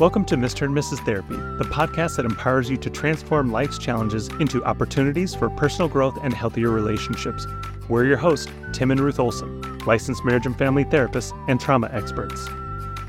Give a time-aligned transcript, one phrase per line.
[0.00, 0.62] Welcome to Mr.
[0.62, 1.04] and Mrs.
[1.04, 6.16] Therapy, the podcast that empowers you to transform life's challenges into opportunities for personal growth
[6.22, 7.46] and healthier relationships.
[7.86, 12.48] We're your hosts, Tim and Ruth Olson, licensed marriage and family therapists and trauma experts.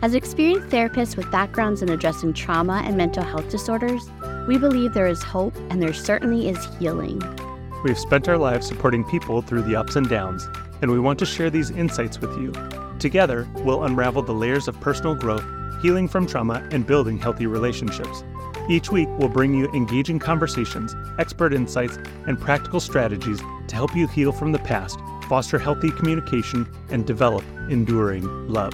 [0.02, 4.10] As experienced therapists with backgrounds in addressing trauma and mental health disorders,
[4.46, 7.21] we believe there is hope and there certainly is healing.
[7.86, 10.50] We've spent our lives supporting people through the ups and downs,
[10.82, 12.52] and we want to share these insights with you.
[13.00, 15.45] Together, we'll unravel the layers of personal growth
[15.81, 18.23] healing from trauma, and building healthy relationships.
[18.70, 24.08] Each week, we'll bring you engaging conversations, expert insights, and practical strategies to help you
[24.08, 28.73] heal from the past, foster healthy communication, and develop enduring love.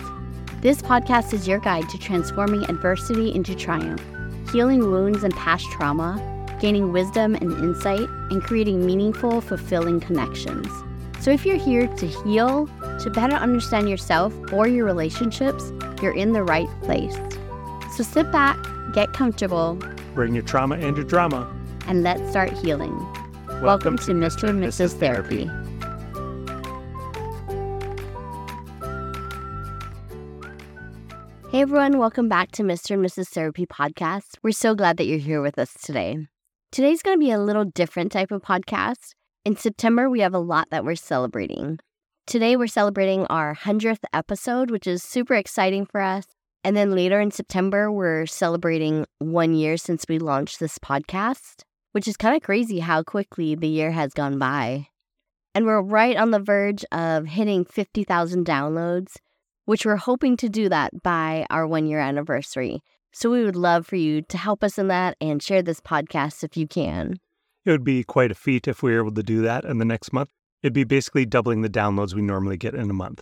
[0.61, 4.03] This podcast is your guide to transforming adversity into triumph,
[4.51, 10.67] healing wounds and past trauma, gaining wisdom and insight, and creating meaningful, fulfilling connections.
[11.19, 12.67] So if you're here to heal,
[12.99, 17.15] to better understand yourself or your relationships, you're in the right place.
[17.95, 18.57] So sit back,
[18.93, 19.79] get comfortable,
[20.13, 21.51] bring your trauma and your drama,
[21.87, 22.95] and let's start healing.
[23.47, 24.49] Welcome, Welcome to Mr.
[24.49, 24.93] and Mrs.
[24.93, 25.49] Therapy.
[31.49, 32.91] Hey everyone, welcome back to Mr.
[32.91, 33.29] and Mrs.
[33.29, 34.35] Therapy podcast.
[34.43, 36.27] We're so glad that you're here with us today.
[36.71, 39.15] Today's going to be a little different type of podcast.
[39.45, 41.79] In September, we have a lot that we're celebrating.
[42.27, 46.25] Today, we're celebrating our 100th episode, which is super exciting for us.
[46.61, 51.61] And then later in September, we're celebrating one year since we launched this podcast,
[51.93, 54.89] which is kind of crazy how quickly the year has gone by.
[55.55, 59.13] And we're right on the verge of hitting 50,000 downloads,
[59.63, 62.81] which we're hoping to do that by our one year anniversary.
[63.13, 66.43] So we would love for you to help us in that and share this podcast
[66.43, 67.21] if you can.
[67.63, 69.85] It would be quite a feat if we were able to do that in the
[69.85, 70.29] next month.
[70.67, 73.21] It'd be basically doubling the downloads we normally get in a month.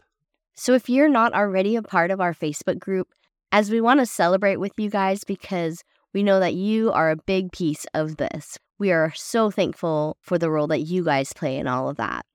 [0.56, 3.08] So if you're not already a part of our Facebook group,
[3.52, 7.16] as we want to celebrate with you guys because we know that you are a
[7.16, 8.58] big piece of this.
[8.80, 12.26] We are so thankful for the role that you guys play in all of that.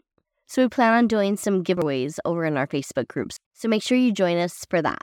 [0.46, 3.36] So we plan on doing some giveaways over in our Facebook groups.
[3.52, 5.02] So make sure you join us for that.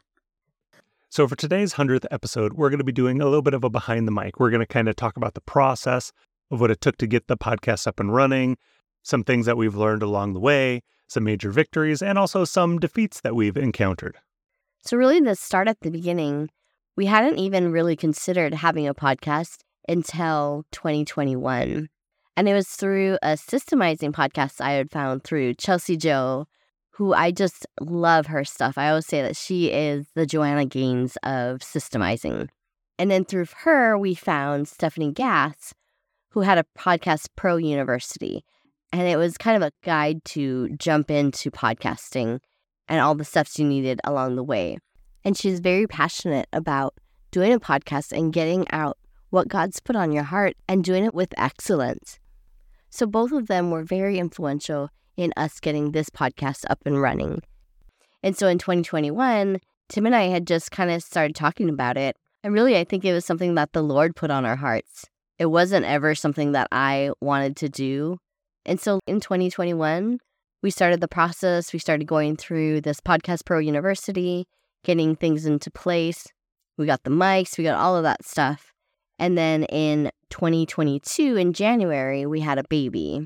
[1.09, 3.69] So for today's 100th episode, we're going to be doing a little bit of a
[3.69, 4.39] behind the mic.
[4.39, 6.13] We're going to kind of talk about the process
[6.49, 8.55] of what it took to get the podcast up and running,
[9.07, 13.21] some things that we've learned along the way, some major victories, and also some defeats
[13.21, 14.17] that we've encountered.
[14.81, 16.49] So, really, the start at the beginning,
[16.95, 21.87] we hadn't even really considered having a podcast until 2021.
[22.35, 26.45] And it was through a systemizing podcast I had found through Chelsea Joe,
[26.91, 28.77] who I just love her stuff.
[28.77, 32.49] I always say that she is the Joanna Gaines of systemizing.
[32.99, 35.73] And then through her, we found Stephanie Gass,
[36.31, 38.43] who had a podcast pro university
[38.91, 42.39] and it was kind of a guide to jump into podcasting
[42.87, 44.77] and all the steps you needed along the way.
[45.23, 46.95] And she's very passionate about
[47.31, 48.97] doing a podcast and getting out
[49.29, 52.19] what God's put on your heart and doing it with excellence.
[52.89, 57.41] So both of them were very influential in us getting this podcast up and running.
[58.23, 59.59] And so in 2021,
[59.89, 62.15] Tim and I had just kind of started talking about it.
[62.43, 65.05] And really, I think it was something that the Lord put on our hearts.
[65.37, 68.17] It wasn't ever something that I wanted to do.
[68.67, 70.19] And so in 2021,
[70.61, 71.71] we started the process.
[71.71, 74.45] We started going through this Podcast Pro University,
[74.83, 76.27] getting things into place.
[76.77, 78.73] We got the mics, we got all of that stuff.
[79.17, 83.25] And then in 2022, in January, we had a baby.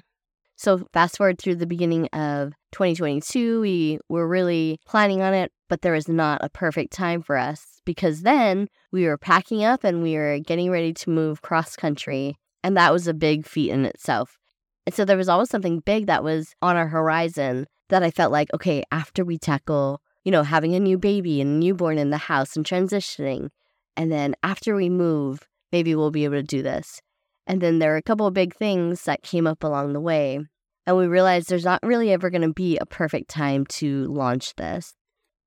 [0.55, 5.81] So fast forward through the beginning of 2022, we were really planning on it, but
[5.81, 10.03] there was not a perfect time for us because then we were packing up and
[10.03, 12.37] we were getting ready to move cross country.
[12.63, 14.37] And that was a big feat in itself.
[14.85, 18.31] And so there was always something big that was on our horizon that I felt
[18.31, 22.17] like, okay, after we tackle, you know, having a new baby and newborn in the
[22.17, 23.49] house and transitioning,
[23.95, 27.01] and then after we move, maybe we'll be able to do this.
[27.47, 30.39] And then there were a couple of big things that came up along the way.
[30.87, 34.55] And we realized there's not really ever going to be a perfect time to launch
[34.55, 34.93] this.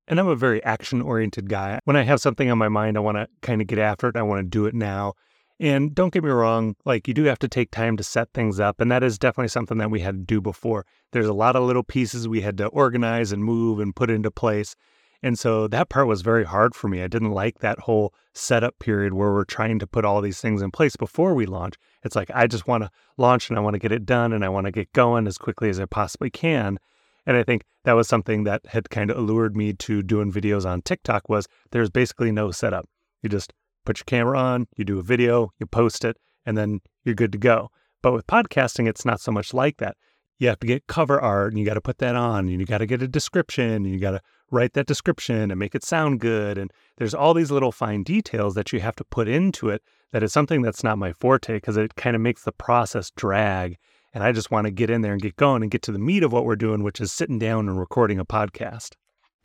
[0.07, 1.81] And I'm a very action oriented guy.
[1.85, 4.17] When I have something on my mind, I want to kind of get after it.
[4.17, 5.15] I want to do it now.
[5.61, 8.59] And don't get me wrong, like you do have to take time to set things
[8.59, 8.81] up.
[8.81, 10.85] And that is definitely something that we had to do before.
[11.13, 14.31] There's a lot of little pieces we had to organize and move and put into
[14.31, 14.75] place.
[15.23, 17.03] And so that part was very hard for me.
[17.03, 20.61] I didn't like that whole setup period where we're trying to put all these things
[20.61, 21.77] in place before we launch.
[22.03, 24.45] It's like, I just want to launch and I want to get it done and
[24.45, 26.79] I want to get going as quickly as I possibly can.
[27.27, 30.67] And I think that was something that had kind of allured me to doing videos
[30.67, 32.87] on TikTok was there's basically no setup.
[33.23, 33.55] You just
[33.85, 36.17] put your camera on, you do a video, you post it,
[36.47, 37.71] and then you're good to go.
[38.03, 39.97] But with podcasting, it's not so much like that.
[40.39, 42.67] You have to get cover art and you got to put that on and you
[42.67, 44.21] got to get a description and you got to
[44.51, 46.59] write that description and make it sound good.
[46.59, 49.83] And there's all these little fine details that you have to put into it
[50.13, 53.77] that is something that's not my forte because it kind of makes the process drag.
[54.13, 55.99] And I just want to get in there and get going and get to the
[55.99, 58.95] meat of what we're doing, which is sitting down and recording a podcast.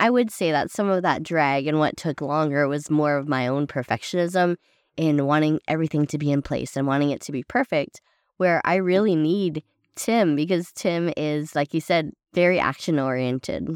[0.00, 3.28] I would say that some of that drag and what took longer was more of
[3.28, 4.56] my own perfectionism
[4.96, 8.00] in wanting everything to be in place and wanting it to be perfect,
[8.38, 9.62] where I really need
[9.94, 13.68] Tim because Tim is, like you said, very action oriented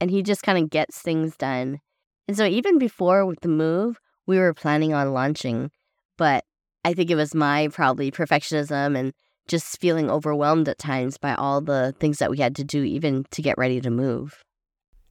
[0.00, 1.80] and he just kind of gets things done.
[2.28, 5.70] And so even before with the move, we were planning on launching
[6.16, 6.44] but
[6.84, 9.12] I think it was my probably perfectionism and
[9.48, 13.24] just feeling overwhelmed at times by all the things that we had to do, even
[13.32, 14.44] to get ready to move.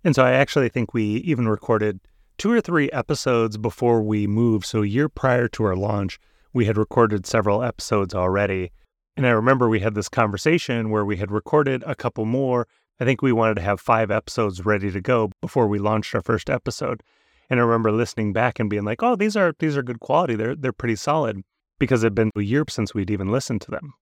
[0.03, 1.99] And so I actually think we even recorded
[2.37, 4.65] two or three episodes before we moved.
[4.65, 6.19] So a year prior to our launch,
[6.53, 8.71] we had recorded several episodes already.
[9.15, 12.67] And I remember we had this conversation where we had recorded a couple more.
[12.99, 16.21] I think we wanted to have five episodes ready to go before we launched our
[16.21, 17.03] first episode.
[17.49, 20.35] And I remember listening back and being like, "Oh, these are these are good quality.
[20.35, 21.41] They're they're pretty solid."
[21.79, 23.93] Because it had been a year since we'd even listened to them.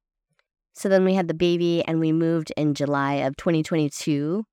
[0.73, 4.45] So then we had the baby and we moved in July of 2022.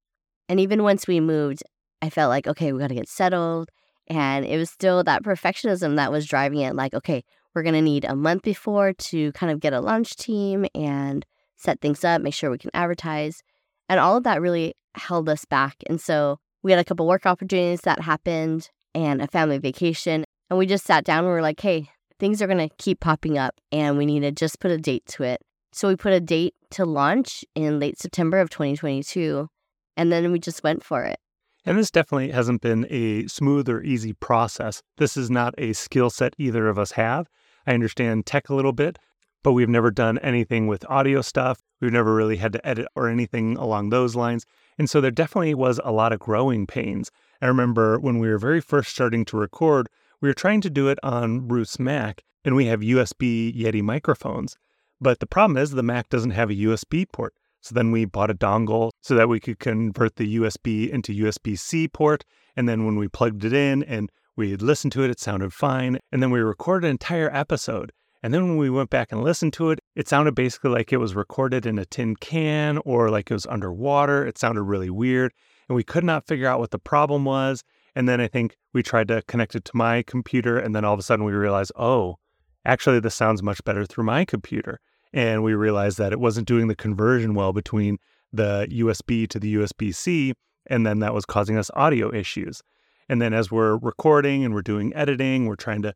[0.48, 1.62] And even once we moved,
[2.02, 3.70] I felt like, okay, we got to get settled.
[4.08, 6.76] And it was still that perfectionism that was driving it.
[6.76, 10.14] Like, okay, we're going to need a month before to kind of get a launch
[10.16, 11.24] team and
[11.56, 13.42] set things up, make sure we can advertise.
[13.88, 15.76] And all of that really held us back.
[15.88, 20.24] And so we had a couple work opportunities that happened and a family vacation.
[20.50, 23.00] And we just sat down and we were like, hey, things are going to keep
[23.00, 25.40] popping up and we need to just put a date to it.
[25.72, 29.48] So we put a date to launch in late September of 2022.
[29.96, 31.18] And then we just went for it.
[31.64, 34.82] And this definitely hasn't been a smooth or easy process.
[34.98, 37.28] This is not a skill set either of us have.
[37.66, 38.98] I understand tech a little bit,
[39.42, 41.60] but we've never done anything with audio stuff.
[41.80, 44.46] We've never really had to edit or anything along those lines.
[44.78, 47.10] And so there definitely was a lot of growing pains.
[47.42, 49.88] I remember when we were very first starting to record,
[50.20, 54.56] we were trying to do it on Ruth's Mac, and we have USB Yeti microphones.
[55.00, 57.34] But the problem is the Mac doesn't have a USB port.
[57.60, 61.58] So then we bought a dongle so that we could convert the USB into USB
[61.58, 62.24] C port.
[62.56, 65.98] And then when we plugged it in and we listened to it, it sounded fine.
[66.12, 67.92] And then we recorded an entire episode.
[68.22, 70.98] And then when we went back and listened to it, it sounded basically like it
[70.98, 74.26] was recorded in a tin can or like it was underwater.
[74.26, 75.32] It sounded really weird
[75.68, 77.62] and we could not figure out what the problem was.
[77.94, 80.92] And then I think we tried to connect it to my computer, and then all
[80.92, 82.16] of a sudden we realized, oh,
[82.64, 84.80] actually, this sounds much better through my computer.
[85.16, 87.96] And we realized that it wasn't doing the conversion well between
[88.34, 90.34] the USB to the USB C,
[90.66, 92.60] and then that was causing us audio issues.
[93.08, 95.94] And then as we're recording and we're doing editing, we're trying to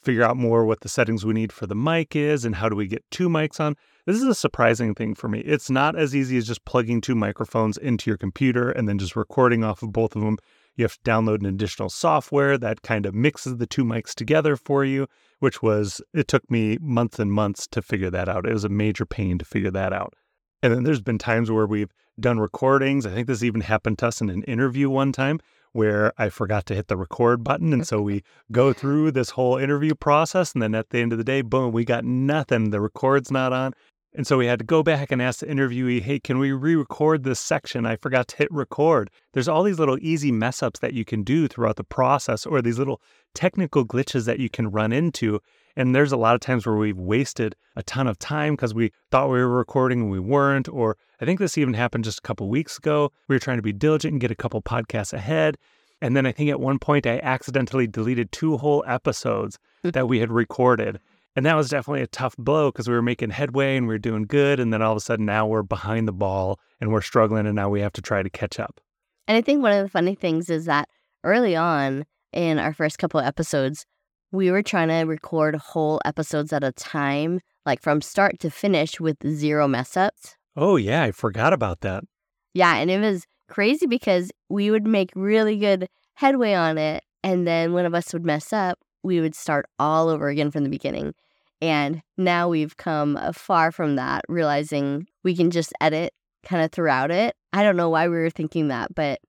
[0.00, 2.76] figure out more what the settings we need for the mic is and how do
[2.76, 3.74] we get two mics on.
[4.06, 5.40] This is a surprising thing for me.
[5.40, 9.16] It's not as easy as just plugging two microphones into your computer and then just
[9.16, 10.38] recording off of both of them.
[10.76, 14.56] You have to download an additional software that kind of mixes the two mics together
[14.56, 15.06] for you,
[15.40, 18.46] which was, it took me months and months to figure that out.
[18.46, 20.14] It was a major pain to figure that out.
[20.62, 23.06] And then there's been times where we've done recordings.
[23.06, 25.40] I think this even happened to us in an interview one time
[25.72, 27.72] where I forgot to hit the record button.
[27.72, 30.52] And so we go through this whole interview process.
[30.52, 32.70] And then at the end of the day, boom, we got nothing.
[32.70, 33.72] The record's not on.
[34.12, 36.74] And so we had to go back and ask the interviewee, hey, can we re
[36.74, 37.86] record this section?
[37.86, 39.08] I forgot to hit record.
[39.32, 42.60] There's all these little easy mess ups that you can do throughout the process, or
[42.60, 43.00] these little
[43.34, 45.38] technical glitches that you can run into.
[45.76, 48.90] And there's a lot of times where we've wasted a ton of time because we
[49.12, 50.68] thought we were recording and we weren't.
[50.68, 53.12] Or I think this even happened just a couple weeks ago.
[53.28, 55.56] We were trying to be diligent and get a couple podcasts ahead.
[56.02, 59.90] And then I think at one point I accidentally deleted two whole episodes hmm.
[59.90, 60.98] that we had recorded.
[61.36, 63.98] And that was definitely a tough blow because we were making headway and we were
[63.98, 64.58] doing good.
[64.58, 67.54] And then all of a sudden now we're behind the ball and we're struggling and
[67.54, 68.80] now we have to try to catch up.
[69.28, 70.88] And I think one of the funny things is that
[71.22, 73.86] early on in our first couple of episodes,
[74.32, 79.00] we were trying to record whole episodes at a time, like from start to finish
[79.00, 80.36] with zero mess ups.
[80.56, 81.02] Oh, yeah.
[81.02, 82.04] I forgot about that.
[82.54, 82.76] Yeah.
[82.76, 87.04] And it was crazy because we would make really good headway on it.
[87.22, 88.78] And then one of us would mess up.
[89.02, 91.14] We would start all over again from the beginning.
[91.62, 96.12] And now we've come uh, far from that, realizing we can just edit
[96.44, 97.36] kind of throughout it.
[97.52, 99.20] I don't know why we were thinking that, but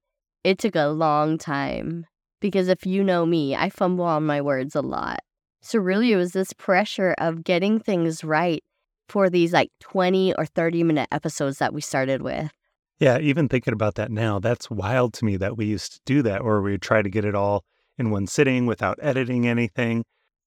[0.44, 2.06] it took a long time
[2.40, 5.20] because if you know me, I fumble on my words a lot.
[5.62, 8.64] So, really, it was this pressure of getting things right
[9.08, 12.52] for these like 20 or 30 minute episodes that we started with.
[13.00, 16.22] Yeah, even thinking about that now, that's wild to me that we used to do
[16.24, 17.64] that, or we would try to get it all
[17.98, 20.04] in one sitting without editing anything.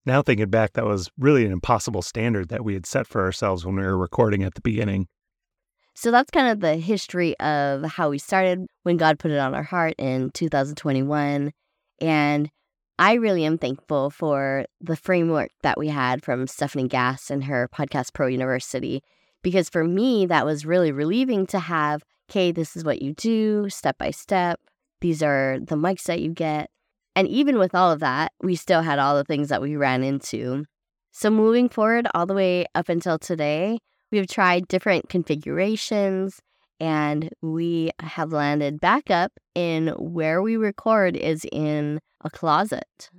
[0.06, 3.64] Now, thinking back, that was really an impossible standard that we had set for ourselves
[3.64, 5.06] when we were recording at the beginning.
[5.94, 9.54] So that's kind of the history of how we started when God put it on
[9.54, 11.52] our heart in 2021.
[12.00, 12.50] And
[12.98, 17.68] I really am thankful for the framework that we had from Stephanie Gass and her
[17.72, 19.02] Podcast Pro University,
[19.42, 23.68] because for me, that was really relieving to have okay, this is what you do
[23.68, 24.58] step by step.
[25.00, 26.70] These are the mics that you get.
[27.16, 30.02] And even with all of that, we still had all the things that we ran
[30.02, 30.64] into.
[31.12, 33.78] So, moving forward all the way up until today,
[34.10, 36.40] we've tried different configurations
[36.80, 43.10] and we have landed back up in where we record is in a closet.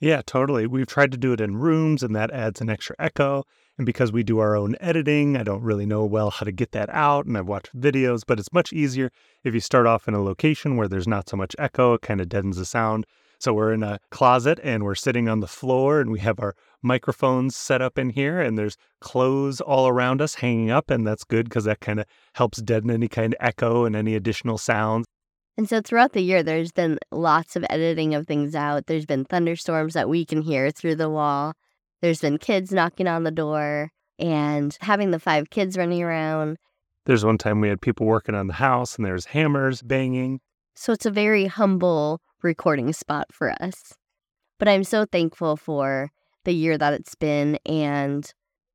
[0.00, 0.66] Yeah, totally.
[0.66, 3.44] We've tried to do it in rooms, and that adds an extra echo.
[3.76, 6.72] And because we do our own editing, I don't really know well how to get
[6.72, 7.26] that out.
[7.26, 9.10] And I've watched videos, but it's much easier
[9.42, 12.20] if you start off in a location where there's not so much echo, it kind
[12.20, 13.06] of deadens the sound.
[13.44, 16.56] So we're in a closet and we're sitting on the floor and we have our
[16.80, 20.88] microphones set up in here and there's clothes all around us hanging up.
[20.88, 24.14] And that's good because that kind of helps deaden any kind of echo and any
[24.14, 25.04] additional sounds.
[25.58, 28.86] And so throughout the year, there's been lots of editing of things out.
[28.86, 31.52] There's been thunderstorms that we can hear through the wall.
[32.00, 36.56] There's been kids knocking on the door and having the five kids running around.
[37.04, 40.40] There's one time we had people working on the house and there's hammers banging.
[40.74, 43.94] So it's a very humble recording spot for us.
[44.58, 46.10] But I'm so thankful for
[46.44, 47.58] the year that it's been.
[47.64, 48.30] And,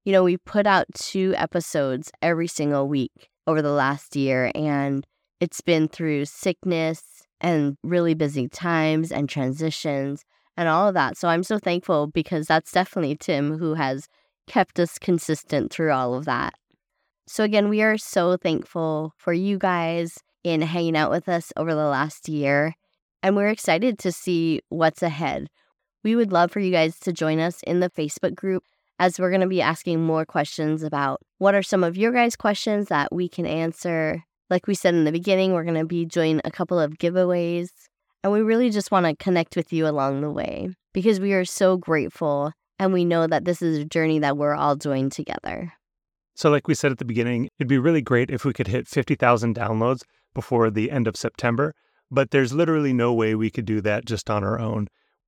[0.06, 4.52] you know, we put out two episodes every single week over the last year.
[4.56, 5.06] And
[5.40, 10.24] it's been through sickness and really busy times and transitions
[10.58, 11.18] and all of that.
[11.18, 14.08] So I'm so thankful because that's definitely Tim who has
[14.48, 16.54] kept us consistent through all of that.
[17.28, 21.74] So, again, we are so thankful for you guys in hanging out with us over
[21.74, 22.76] the last year,
[23.22, 25.50] and we're excited to see what's ahead.
[26.04, 28.64] We would love for you guys to join us in the Facebook group
[29.00, 32.36] as we're going to be asking more questions about what are some of your guys'
[32.36, 34.24] questions that we can answer.
[34.50, 37.70] Like we said in the beginning, we're going to be doing a couple of giveaways
[38.24, 41.46] and we really just want to connect with you along the way because we are
[41.46, 45.74] so grateful and we know that this is a journey that we're all doing together.
[46.36, 48.88] So, like we said at the beginning, it'd be really great if we could hit
[48.88, 50.04] 50,000 downloads
[50.40, 51.76] before the end of September,
[52.10, 54.88] but there's literally no way we could do that just on our own.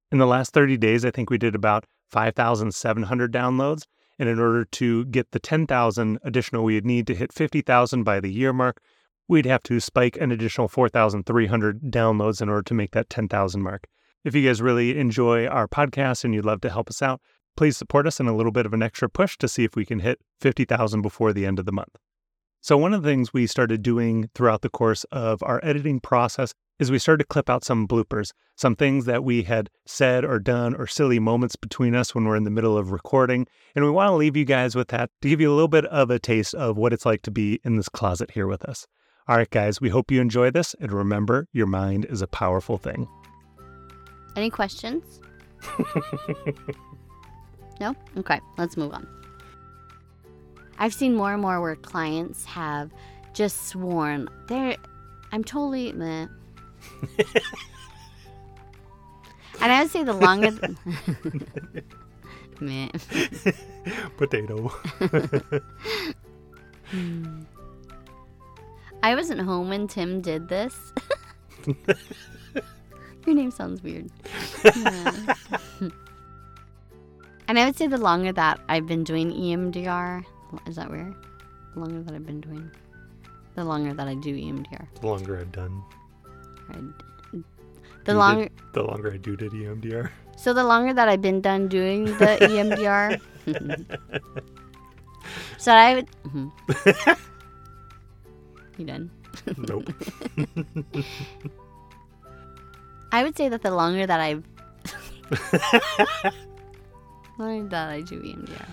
[0.10, 3.84] In the last 30 days, I think we did about 5,700 downloads.
[4.18, 8.22] And in order to get the 10,000 additional we would need to hit 50,000 by
[8.22, 8.80] the year mark,
[9.28, 13.88] we'd have to spike an additional 4,300 downloads in order to make that 10,000 mark.
[14.24, 17.20] If you guys really enjoy our podcast and you'd love to help us out,
[17.58, 19.86] please support us in a little bit of an extra push to see if we
[19.86, 21.98] can hit 50,000 before the end of the month.
[22.64, 26.54] So, one of the things we started doing throughout the course of our editing process
[26.78, 30.38] is we started to clip out some bloopers, some things that we had said or
[30.38, 33.48] done or silly moments between us when we're in the middle of recording.
[33.76, 35.86] And we want to leave you guys with that to give you a little bit
[35.86, 38.86] of a taste of what it's like to be in this closet here with us.
[39.28, 40.76] All right, guys, we hope you enjoy this.
[40.80, 43.08] And remember, your mind is a powerful thing.
[44.36, 45.20] Any questions?
[47.80, 47.96] no?
[48.18, 49.08] Okay, let's move on.
[50.82, 52.90] I've seen more and more where clients have
[53.34, 54.76] just sworn they're
[55.32, 56.26] I'm totally meh.
[59.62, 60.52] and I would say the longer
[62.60, 62.90] meh.
[64.18, 64.74] Potato.
[69.04, 70.76] I wasn't home when Tim did this.
[73.26, 74.10] Your name sounds weird.
[74.66, 75.14] Yeah.
[77.48, 80.26] and I would say the longer that I've been doing EMDR,
[80.66, 81.16] is that weird?
[81.74, 82.70] The longer that I've been doing,
[83.56, 84.88] the longer that I do EMDR.
[85.00, 85.84] The longer I've done.
[88.06, 88.46] the longer.
[88.46, 90.10] Did, the longer I do did EMDR.
[90.38, 93.22] So the longer that I've been done doing the EMDR.
[95.58, 96.08] so I would.
[96.24, 97.12] Mm-hmm.
[98.78, 99.12] You done?
[99.58, 99.94] Nope.
[103.12, 104.44] I would say that the longer that I've
[107.38, 108.66] longer that I do EMDR.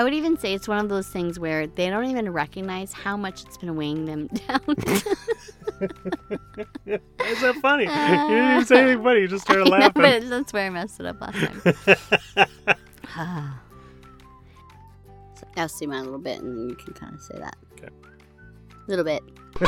[0.00, 3.18] I would even say it's one of those things where they don't even recognize how
[3.18, 4.60] much it's been weighing them down.
[4.66, 5.04] Is
[7.42, 7.86] that funny?
[7.86, 9.20] Uh, you didn't even say anything funny.
[9.20, 10.00] You just started laughing.
[10.00, 11.60] Know, but that's where I messed it up last time.
[15.58, 17.56] I'll zoom out a little bit and then you can kind of say that.
[17.74, 17.88] Okay.
[17.90, 19.22] A little bit.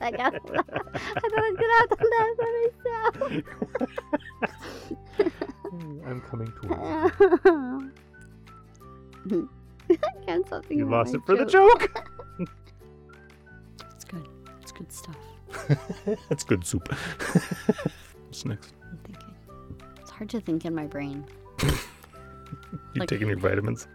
[0.00, 2.48] I got I thought I was gonna have to laugh at
[3.18, 3.32] myself.
[6.06, 7.90] I'm coming towards
[10.26, 11.46] can't stop thinking You lost it for joke.
[11.46, 12.08] the joke.
[13.94, 14.28] it's good.
[14.62, 15.16] It's good stuff.
[16.28, 16.92] That's good soup.
[18.26, 18.72] What's next?
[18.90, 19.34] I'm thinking.
[20.00, 21.24] It's hard to think in my brain.
[21.62, 21.68] you
[22.96, 23.88] Like- taking your vitamins?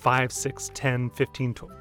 [0.00, 1.72] 5, 6, 10, 15, 12.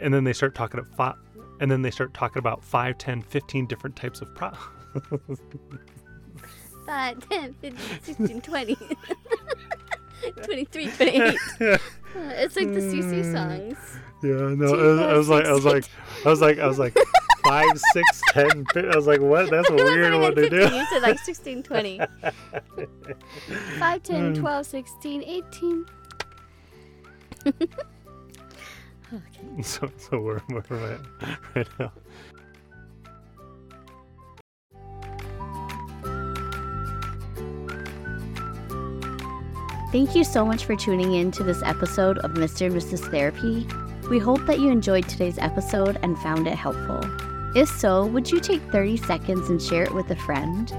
[0.00, 1.14] And then they start talking about five,
[1.60, 4.50] and then they start talking about 5, 10, 15 different types of pro.
[6.86, 8.76] 5, 10, 15, 16, 20.
[10.44, 11.38] 23, 28.
[12.16, 13.32] It's like the CC hmm.
[13.34, 13.76] songs.
[14.22, 15.84] Yeah, no, I was, I was like, I was like,
[16.24, 16.96] I was like, I was like,
[17.44, 18.64] five, six, ten.
[18.76, 19.50] I was like, what?
[19.50, 20.60] That's a weird one to do.
[20.60, 22.00] You said like 16, 20.
[23.78, 24.40] 5, 10, hmm.
[24.40, 25.86] 12, 16, 18.
[27.46, 27.68] okay.
[29.62, 30.98] So, so where, where am
[31.54, 31.92] I right now?
[39.94, 42.66] Thank you so much for tuning in to this episode of Mr.
[42.66, 43.08] and Mrs.
[43.12, 43.64] Therapy.
[44.10, 47.00] We hope that you enjoyed today's episode and found it helpful.
[47.54, 50.72] If so, would you take 30 seconds and share it with a friend?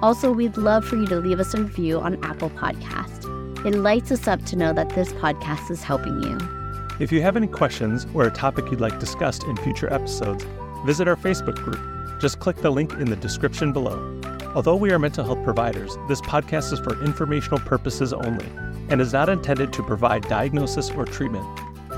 [0.00, 3.66] Also, we'd love for you to leave us a review on Apple Podcast.
[3.66, 6.38] It lights us up to know that this podcast is helping you.
[7.00, 10.46] If you have any questions or a topic you'd like discussed in future episodes,
[10.86, 12.18] visit our Facebook group.
[12.18, 14.18] Just click the link in the description below.
[14.54, 18.46] Although we are mental health providers, this podcast is for informational purposes only
[18.88, 21.44] and is not intended to provide diagnosis or treatment.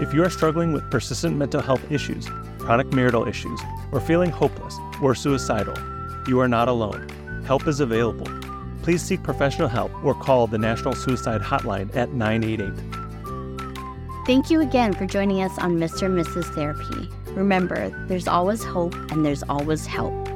[0.00, 2.28] If you are struggling with persistent mental health issues,
[2.58, 3.60] chronic marital issues,
[3.92, 5.74] or feeling hopeless or suicidal,
[6.26, 7.08] you are not alone.
[7.46, 8.26] Help is available.
[8.82, 12.72] Please seek professional help or call the National Suicide Hotline at 988.
[14.26, 16.06] Thank you again for joining us on Mr.
[16.06, 16.52] and Mrs.
[16.54, 17.08] Therapy.
[17.32, 20.29] Remember, there's always hope and there's always help.